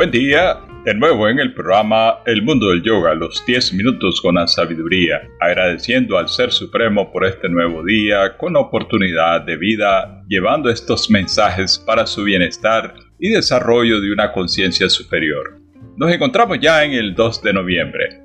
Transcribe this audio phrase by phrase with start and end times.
[0.00, 4.36] Buen día, de nuevo en el programa El Mundo del Yoga, los 10 minutos con
[4.36, 10.70] la sabiduría, agradeciendo al Ser Supremo por este nuevo día, con oportunidad de vida, llevando
[10.70, 15.60] estos mensajes para su bienestar y desarrollo de una conciencia superior.
[15.98, 18.22] Nos encontramos ya en el 2 de noviembre.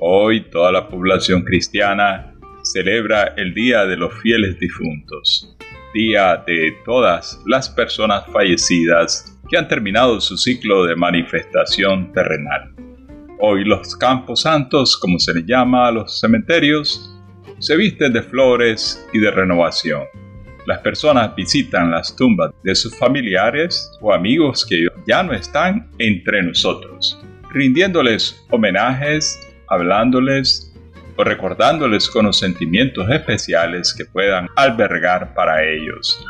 [0.00, 2.34] Hoy toda la población cristiana
[2.64, 5.56] celebra el Día de los Fieles Difuntos,
[5.94, 12.74] día de todas las personas fallecidas que han terminado su ciclo de manifestación terrenal.
[13.40, 17.14] Hoy los campos santos, como se les llama a los cementerios,
[17.58, 20.04] se visten de flores y de renovación.
[20.66, 26.42] Las personas visitan las tumbas de sus familiares o amigos que ya no están entre
[26.42, 27.20] nosotros,
[27.50, 30.72] rindiéndoles homenajes, hablándoles
[31.16, 36.24] o recordándoles con los sentimientos especiales que puedan albergar para ellos.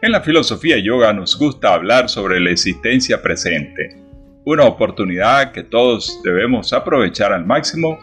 [0.00, 3.96] En la filosofía yoga nos gusta hablar sobre la existencia presente,
[4.44, 7.98] una oportunidad que todos debemos aprovechar al máximo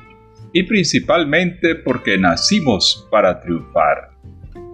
[0.52, 4.10] y principalmente porque nacimos para triunfar.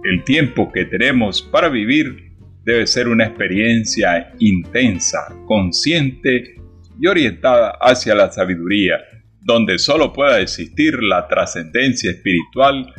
[0.02, 2.32] El tiempo que tenemos para vivir
[2.64, 6.56] debe ser una experiencia intensa, consciente
[6.98, 8.98] y orientada hacia la sabiduría,
[9.42, 12.92] donde solo pueda existir la trascendencia espiritual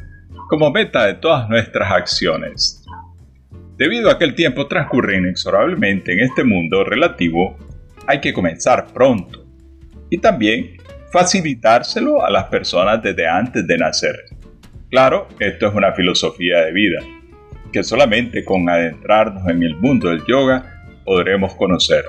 [0.47, 2.82] como meta de todas nuestras acciones.
[3.77, 7.57] Debido a que el tiempo transcurre inexorablemente en este mundo relativo,
[8.05, 9.45] hay que comenzar pronto
[10.11, 10.77] y también
[11.11, 14.16] facilitárselo a las personas desde antes de nacer.
[14.91, 16.99] Claro, esto es una filosofía de vida,
[17.71, 22.05] que solamente con adentrarnos en el mundo del yoga podremos conocer.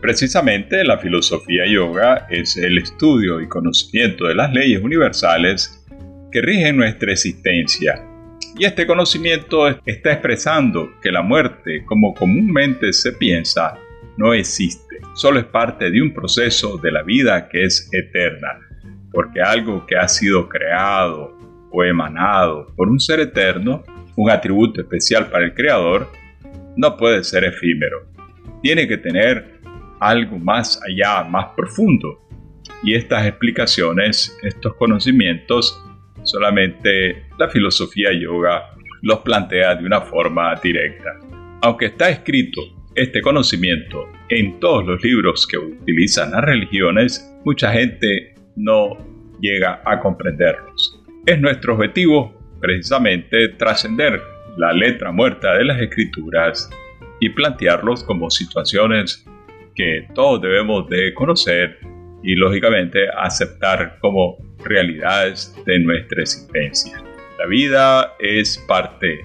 [0.00, 5.84] Precisamente la filosofía yoga es el estudio y conocimiento de las leyes universales
[6.30, 8.04] que rigen nuestra existencia
[8.58, 13.78] y este conocimiento está expresando que la muerte, como comúnmente se piensa,
[14.16, 18.58] no existe, solo es parte de un proceso de la vida que es eterna,
[19.12, 21.36] porque algo que ha sido creado
[21.70, 23.84] o emanado por un ser eterno,
[24.16, 26.10] un atributo especial para el creador,
[26.76, 28.06] no puede ser efímero.
[28.62, 29.60] Tiene que tener
[30.00, 32.22] algo más allá, más profundo.
[32.82, 35.78] Y estas explicaciones, estos conocimientos,
[36.26, 38.70] solamente la filosofía yoga
[39.02, 41.10] los plantea de una forma directa.
[41.62, 42.60] Aunque está escrito
[42.94, 48.96] este conocimiento en todos los libros que utilizan las religiones, mucha gente no
[49.40, 51.02] llega a comprenderlos.
[51.26, 54.20] Es nuestro objetivo precisamente trascender
[54.56, 56.70] la letra muerta de las escrituras
[57.20, 59.26] y plantearlos como situaciones
[59.74, 61.78] que todos debemos de conocer
[62.26, 67.00] y lógicamente aceptar como realidades de nuestra existencia.
[67.38, 69.24] La vida es parte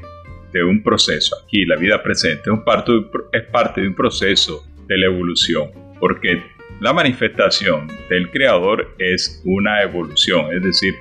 [0.53, 1.35] de un proceso.
[1.43, 6.43] Aquí la vida presente es parte de un proceso de la evolución, porque
[6.79, 10.93] la manifestación del creador es una evolución, es decir,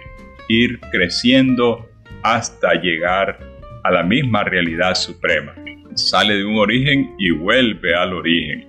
[0.48, 1.86] ir creciendo
[2.22, 3.38] hasta llegar
[3.84, 5.54] a la misma realidad suprema.
[5.94, 8.68] Sale de un origen y vuelve al origen.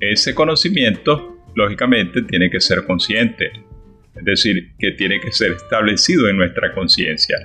[0.00, 3.50] Ese conocimiento, lógicamente, tiene que ser consciente,
[4.16, 7.36] es decir, que tiene que ser establecido en nuestra conciencia.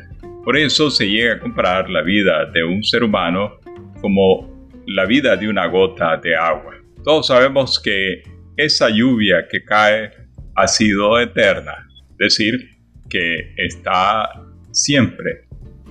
[0.44, 3.60] Por eso se llega a comparar la vida de un ser humano
[4.02, 6.76] como la vida de una gota de agua.
[7.04, 8.24] Todos sabemos que
[8.56, 10.12] esa lluvia que cae
[10.56, 12.70] ha sido eterna, es decir,
[13.10, 14.30] que está
[14.72, 15.46] siempre.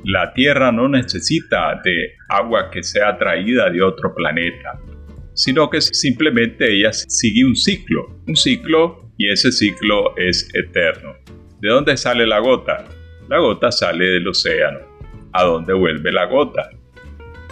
[0.05, 4.79] La Tierra no necesita de agua que sea traída de otro planeta,
[5.34, 11.15] sino que simplemente ella sigue un ciclo, un ciclo y ese ciclo es eterno.
[11.61, 12.84] ¿De dónde sale la gota?
[13.28, 14.81] La gota sale del océano.
[15.33, 16.71] ¿A dónde vuelve la gota?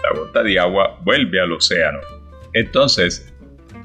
[0.03, 1.99] La gota de agua vuelve al océano.
[2.53, 3.33] Entonces,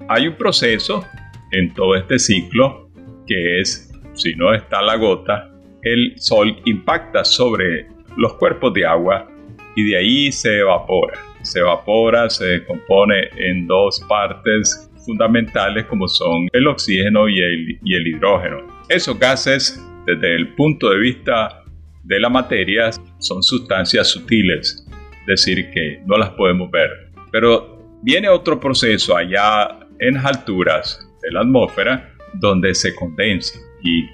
[0.09, 1.05] hay un proceso
[1.51, 2.89] en todo este ciclo
[3.25, 7.87] que es, si no está la gota, el sol impacta sobre
[8.17, 9.29] los cuerpos de agua
[9.75, 11.19] y de ahí se evapora.
[11.47, 17.95] Se evapora, se compone en dos partes fundamentales como son el oxígeno y el, y
[17.95, 18.57] el hidrógeno.
[18.89, 21.63] Esos gases, desde el punto de vista
[22.03, 24.85] de la materia, son sustancias sutiles,
[25.21, 26.89] es decir, que no las podemos ver.
[27.31, 34.05] Pero viene otro proceso allá en las alturas de la atmósfera donde se condensa y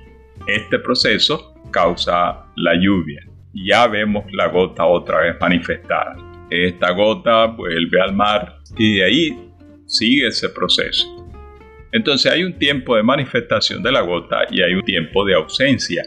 [0.47, 3.21] este proceso causa la lluvia.
[3.53, 6.32] Ya vemos la gota otra vez manifestada.
[6.49, 9.49] Esta gota vuelve al mar y de ahí
[9.85, 11.07] sigue ese proceso.
[11.91, 16.03] Entonces hay un tiempo de manifestación de la gota y hay un tiempo de ausencia,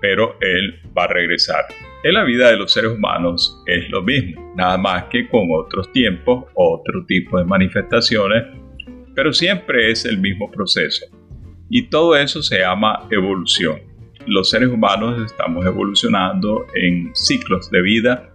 [0.00, 1.64] pero él va a regresar.
[2.04, 5.90] En la vida de los seres humanos es lo mismo, nada más que con otros
[5.92, 8.44] tiempos, otro tipo de manifestaciones,
[9.14, 11.06] pero siempre es el mismo proceso.
[11.70, 13.80] Y todo eso se llama evolución.
[14.26, 18.27] Los seres humanos estamos evolucionando en ciclos de vida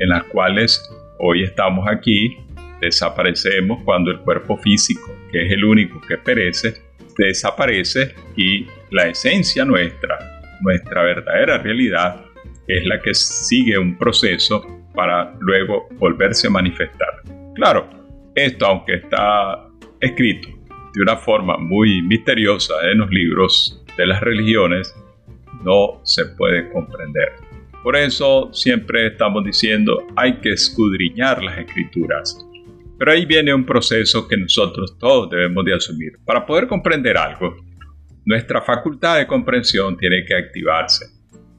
[0.00, 0.82] en las cuales
[1.18, 2.36] hoy estamos aquí,
[2.80, 6.74] desaparecemos cuando el cuerpo físico, que es el único que perece,
[7.16, 10.18] desaparece y la esencia nuestra,
[10.62, 12.24] nuestra verdadera realidad,
[12.66, 14.64] es la que sigue un proceso
[14.94, 17.22] para luego volverse a manifestar.
[17.54, 17.88] Claro,
[18.34, 19.66] esto aunque está
[20.00, 20.48] escrito
[20.94, 24.94] de una forma muy misteriosa en los libros de las religiones,
[25.62, 27.49] no se puede comprender.
[27.82, 32.46] Por eso siempre estamos diciendo hay que escudriñar las escrituras.
[32.98, 36.12] Pero ahí viene un proceso que nosotros todos debemos de asumir.
[36.26, 37.56] Para poder comprender algo,
[38.26, 41.06] nuestra facultad de comprensión tiene que activarse.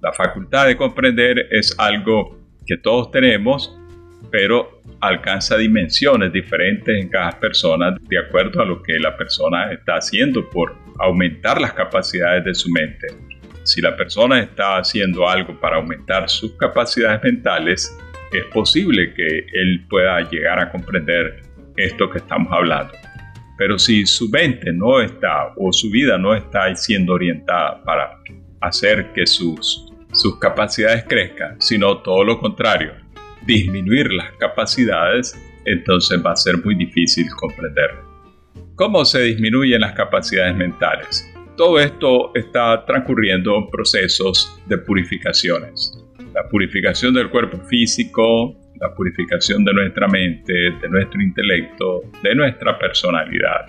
[0.02, 3.76] La facultad de comprender es algo que todos tenemos,
[4.32, 9.96] pero alcanza dimensiones diferentes en cada persona de acuerdo a lo que la persona está
[9.96, 13.08] haciendo por aumentar las capacidades de su mente.
[13.64, 17.96] Si la persona está haciendo algo para aumentar sus capacidades mentales,
[18.32, 21.42] es posible que él pueda llegar a comprender
[21.78, 22.94] esto que estamos hablando.
[23.58, 28.18] Pero si su mente no está o su vida no está siendo orientada para
[28.62, 32.94] hacer que sus, sus capacidades crezcan, sino todo lo contrario,
[33.46, 37.92] disminuir las capacidades, entonces va a ser muy difícil comprender.
[38.76, 41.31] ¿Cómo se disminuyen las capacidades mentales?
[41.62, 45.96] Todo esto está transcurriendo en procesos de purificaciones.
[46.34, 52.80] La purificación del cuerpo físico, la purificación de nuestra mente, de nuestro intelecto, de nuestra
[52.80, 53.68] personalidad.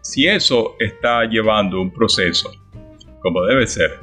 [0.00, 2.52] Si eso está llevando un proceso
[3.18, 3.98] como debe ser,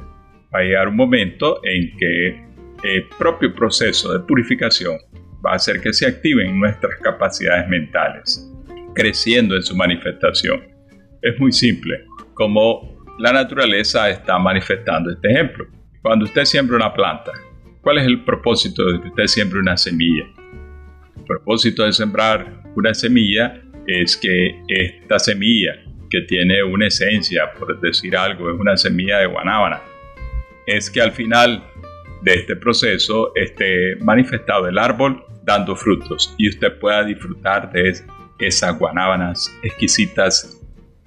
[0.54, 2.44] va a llegar un momento en que
[2.82, 4.98] el propio proceso de purificación
[5.42, 8.46] va a hacer que se activen nuestras capacidades mentales,
[8.94, 10.64] creciendo en su manifestación.
[11.22, 12.04] Es muy simple,
[12.34, 15.66] como la naturaleza está manifestando este ejemplo.
[16.02, 17.32] Cuando usted siembra una planta,
[17.80, 20.24] ¿cuál es el propósito de que usted siembre una semilla?
[21.16, 25.72] El propósito de sembrar una semilla es que esta semilla,
[26.10, 29.80] que tiene una esencia, por decir algo, es una semilla de guanábana,
[30.66, 31.64] es que al final
[32.22, 37.94] de este proceso esté manifestado el árbol dando frutos y usted pueda disfrutar de
[38.38, 40.55] esas guanábanas exquisitas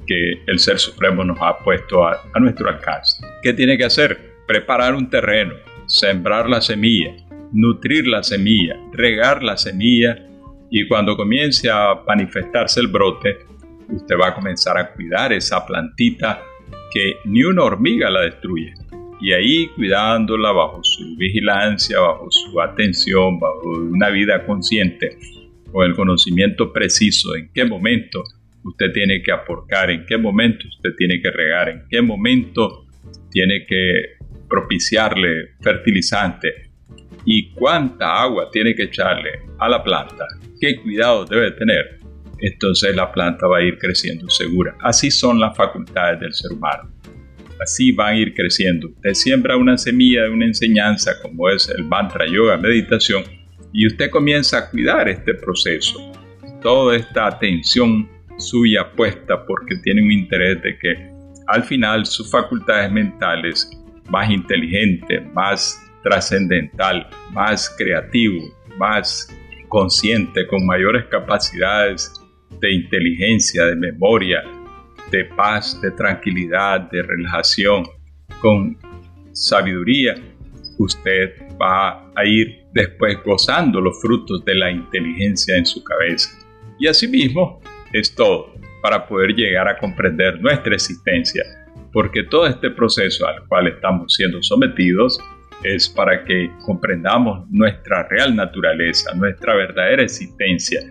[0.09, 3.23] que el Ser Supremo nos ha puesto a, nuestro alcance.
[3.43, 4.17] ¿Qué tiene que hacer?
[4.47, 5.53] Preparar un terreno,
[5.85, 7.13] sembrar la semilla,
[7.53, 10.17] nutrir la semilla, regar la semilla
[10.71, 13.37] y cuando comience a manifestarse el brote,
[13.87, 16.41] usted va a comenzar a cuidar esa plantita
[16.91, 18.73] que ni una hormiga la destruye.
[19.21, 25.19] Y ahí cuidándola bajo su vigilancia, bajo su atención, bajo una vida consciente,
[25.71, 28.23] con el conocimiento preciso en qué momento
[28.63, 32.85] usted tiene que aportar, en qué momento usted tiene que regar, en qué momento
[33.31, 34.17] tiene que
[34.49, 36.71] propiciarle fertilizante
[37.25, 40.25] y cuánta agua tiene que echarle a la planta,
[40.59, 41.99] qué cuidado debe tener,
[42.39, 44.75] entonces la planta va a ir creciendo segura.
[44.81, 46.91] Así son las facultades del ser humano.
[47.59, 48.87] Así van a ir creciendo.
[48.87, 53.23] Usted siembra una semilla de una enseñanza como es el mantra, yoga, meditación,
[53.73, 56.11] y usted comienza a cuidar este proceso.
[56.61, 61.11] Toda esta atención suya puesta porque tiene un interés de que
[61.47, 63.69] al final sus facultades mentales
[64.09, 68.43] más inteligente, más trascendental, más creativo,
[68.77, 69.35] más
[69.67, 72.11] consciente, con mayores capacidades
[72.59, 74.43] de inteligencia, de memoria,
[75.11, 77.85] de paz, de tranquilidad, de relajación,
[78.41, 78.77] con
[79.31, 80.15] sabiduría,
[80.77, 86.29] usted va a ir después gozando los frutos de la inteligencia en su cabeza.
[86.79, 87.61] Y asimismo,
[87.93, 91.43] es todo para poder llegar a comprender nuestra existencia,
[91.91, 95.19] porque todo este proceso al cual estamos siendo sometidos
[95.63, 100.81] es para que comprendamos nuestra real naturaleza, nuestra verdadera existencia.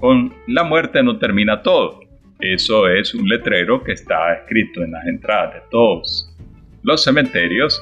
[0.00, 2.00] Con la muerte no termina todo.
[2.40, 6.36] Eso es un letrero que está escrito en las entradas de todos
[6.82, 7.80] los cementerios.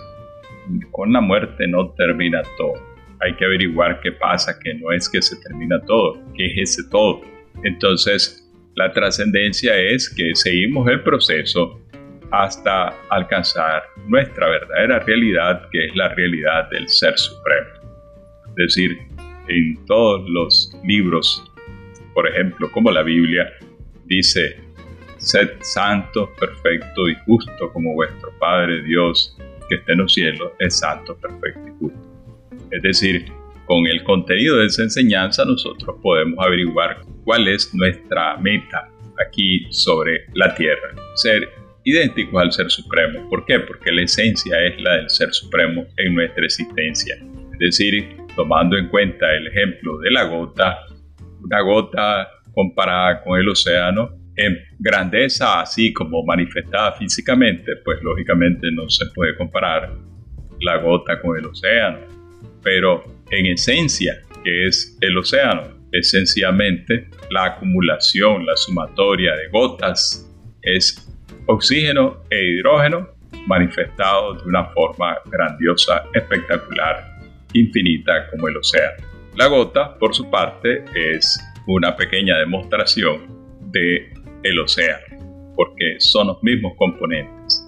[0.90, 2.74] Con la muerte no termina todo.
[3.20, 6.90] Hay que averiguar qué pasa, que no es que se termina todo, que es ese
[6.90, 7.22] todo.
[7.62, 8.45] Entonces,
[8.76, 11.80] la trascendencia es que seguimos el proceso
[12.30, 17.68] hasta alcanzar nuestra verdadera realidad, que es la realidad del Ser Supremo.
[18.48, 18.98] Es decir,
[19.48, 21.42] en todos los libros,
[22.12, 23.50] por ejemplo, como la Biblia,
[24.04, 24.60] dice,
[25.16, 29.38] sed santo, perfecto y justo como vuestro Padre Dios
[29.70, 32.00] que está en los cielos es santo, perfecto y justo.
[32.70, 33.24] Es decir,
[33.64, 40.26] con el contenido de esa enseñanza nosotros podemos averiguar cuál es nuestra meta, aquí sobre
[40.34, 41.48] la tierra, ser
[41.84, 43.28] idénticos al Ser Supremo.
[43.28, 43.58] ¿Por qué?
[43.60, 47.16] Porque la esencia es la del Ser Supremo en nuestra existencia.
[47.54, 50.78] Es decir, tomando en cuenta el ejemplo de la gota,
[51.42, 58.88] una gota comparada con el océano, en grandeza así como manifestada físicamente, pues lógicamente no
[58.88, 59.92] se puede comparar
[60.60, 61.98] la gota con el océano.
[62.62, 70.30] Pero en esencia, que es el océano, esencialmente la acumulación, la sumatoria de gotas
[70.62, 71.08] es
[71.46, 77.18] oxígeno e hidrógeno manifestados de una forma grandiosa, espectacular,
[77.52, 79.04] infinita como el océano.
[79.36, 83.26] La gota, por su parte, es una pequeña demostración
[83.70, 84.12] de
[84.42, 87.62] el océano, porque son los mismos componentes.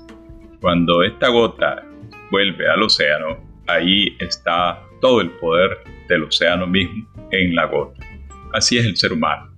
[0.61, 1.85] Cuando esta gota
[2.30, 8.08] vuelve al océano, ahí está todo el poder del océano mismo en la gota.
[8.52, 9.52] Así es el ser humano.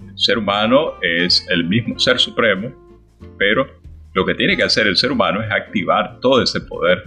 [0.00, 2.70] El ser humano es el mismo ser supremo,
[3.38, 3.66] pero
[4.14, 7.04] lo que tiene que hacer el ser humano es activar todo ese poder.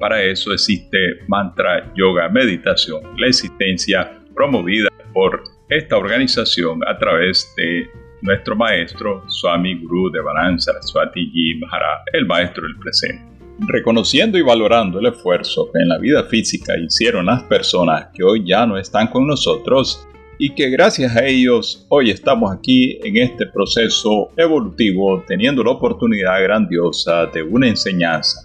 [0.00, 7.88] Para eso existe mantra, yoga, meditación, la existencia promovida por esta organización a través de
[8.22, 13.22] nuestro maestro Swami Guru Devanand Saraswati Ji Maharaj, el maestro del presente.
[13.68, 18.44] Reconociendo y valorando el esfuerzo que en la vida física hicieron las personas que hoy
[18.44, 23.46] ya no están con nosotros, y que gracias a ellos hoy estamos aquí en este
[23.46, 28.40] proceso evolutivo teniendo la oportunidad grandiosa de una enseñanza.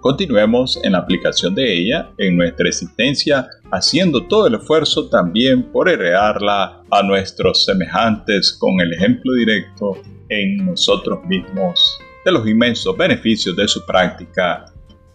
[0.00, 5.88] Continuemos en la aplicación de ella en nuestra existencia, haciendo todo el esfuerzo también por
[5.88, 9.96] heredarla a nuestros semejantes con el ejemplo directo
[10.28, 14.66] en nosotros mismos de los inmensos beneficios de su práctica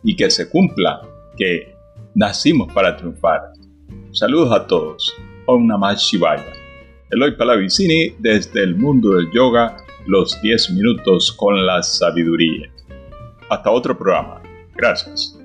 [0.03, 1.01] y que se cumpla
[1.37, 1.75] que
[2.15, 3.41] nacimos para triunfar.
[4.11, 5.15] Saludos a todos.
[5.51, 6.53] Om Namah Shivaya.
[7.09, 12.69] Eloy Palavicini desde el mundo del yoga, los 10 minutos con la sabiduría.
[13.49, 14.43] Hasta otro programa.
[14.75, 15.38] Gracias.